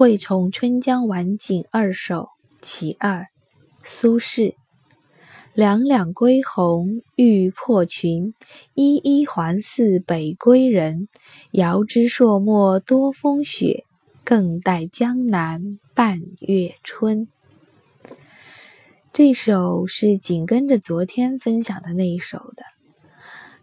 [0.00, 2.16] 惠崇春江晚景二首·
[2.62, 3.26] 其二，
[3.82, 4.54] 苏轼。
[5.52, 8.32] 两两归鸿欲破群，
[8.72, 11.08] 一一还似北归人。
[11.50, 13.84] 遥知朔漠多风雪，
[14.24, 17.28] 更待江南半月春。
[19.12, 22.79] 这首是紧跟着昨天分享的那一首的。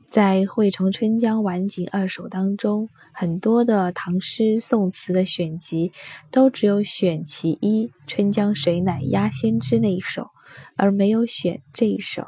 [0.10, 5.92] 在《惠崇春江晚景二首》当中，很多的唐诗宋词的选集
[6.32, 10.30] 都只有选其一《春江水暖鸭先知》那一首，
[10.78, 12.26] 而没有选这一首。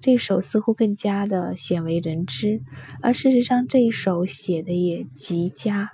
[0.00, 2.62] 这首似乎更加的鲜为人知，
[3.02, 5.92] 而事实上这一首写的也极佳。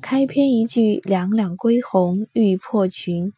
[0.00, 3.34] 开篇一句“两两归鸿欲破群”，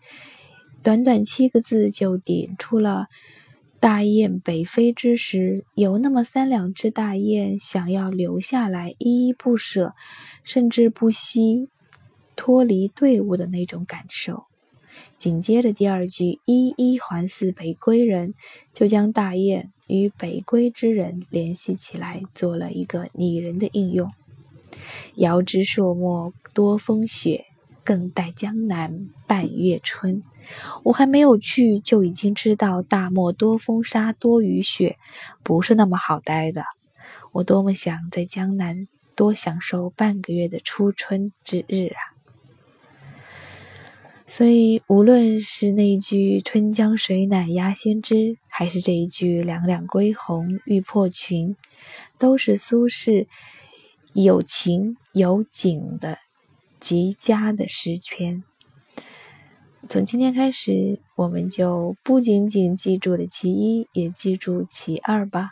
[0.84, 3.08] 短短七个字就点出了。
[3.82, 9.96] 大雁北飞之时，有那么三两只大雁想要留下来，依依不舍，
[10.44, 11.68] 甚至不惜
[12.36, 14.44] 脱离队伍的那种感受。
[15.16, 18.34] 紧接着第二句“依依还似北归人”，
[18.72, 24.12] 就将大雁与北归之人联系起来，做了一个拟人的应用。
[25.16, 27.46] 遥知朔漠多风雪，
[27.84, 30.22] 更待江南半月春。
[30.84, 34.96] 我还没有去，就已经知道大漠多风沙多雨雪，
[35.42, 36.64] 不是那么好待的。
[37.32, 42.00] 我多么想在江南多享受半个月的初春之日啊！
[44.26, 51.54] 所以，无论是那句“春江水暖鸭先知”，还是这一句“两两归鸿欲破群”，
[52.18, 53.26] 都是苏轼
[54.14, 56.16] 有情有景的
[56.82, 58.42] 极佳的诗篇。
[59.88, 65.50] 从今天开始，我们就不仅仅记住了其一，也记住其二吧。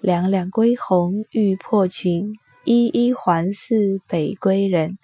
[0.00, 2.34] 两两归鸿欲破群，
[2.64, 4.98] 一一还似北归人。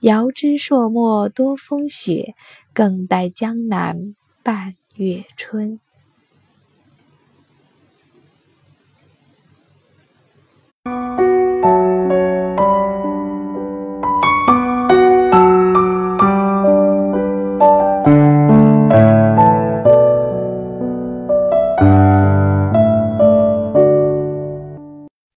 [0.00, 2.34] 遥知朔漠多风雪，
[2.72, 5.78] 更待江南半月春。